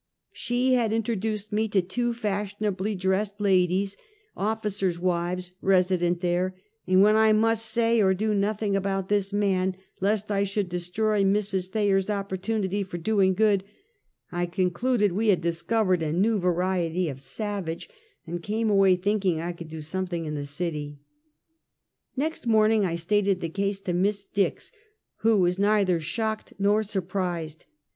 She 0.33 0.73
had 0.73 0.91
intro 0.91 1.13
duced 1.13 1.51
me 1.53 1.67
to 1.67 1.79
two 1.79 2.11
fashionably 2.11 2.95
dressed 2.95 3.39
ladies, 3.39 3.95
officers' 4.35 4.97
wifes, 4.97 5.51
resident 5.61 6.21
there; 6.21 6.55
and 6.87 7.03
when 7.03 7.15
I 7.15 7.33
must 7.33 7.67
say 7.67 8.01
or 8.01 8.15
do 8.15 8.33
nothing 8.33 8.75
about 8.75 9.09
this 9.09 9.31
man, 9.31 9.75
lest 9.99 10.31
I 10.31 10.43
should 10.43 10.69
destroy 10.69 11.23
Mrs. 11.23 11.67
Thayer's 11.67 12.09
opportunity 12.09 12.81
for 12.81 12.97
doing 12.97 13.35
good, 13.35 13.63
I 14.31 14.47
concluded 14.47 15.11
we 15.11 15.27
had 15.27 15.39
discovered 15.41 16.01
a 16.01 16.11
new 16.11 16.39
variety 16.39 17.07
of 17.07 17.21
savage, 17.21 17.87
and 18.25 18.41
came 18.41 18.71
away 18.71 18.95
thinking 18.95 19.39
I 19.39 19.51
could 19.53 19.69
do 19.69 19.81
something 19.81 20.25
in 20.25 20.33
the 20.33 20.45
city. 20.45 20.97
'Next 22.17 22.47
morning 22.47 22.85
I 22.85 22.95
stated 22.95 23.39
the 23.39 23.49
case 23.49 23.81
to 23.81 23.93
Miss 23.93 24.25
Dix, 24.25 24.71
who 25.17 25.37
was 25.37 25.59
neither 25.59 25.99
shocked 26.01 26.53
nor 26.57 26.81
surprised. 26.81 27.67